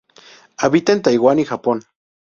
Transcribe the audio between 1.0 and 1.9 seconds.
Taiwán y Japón.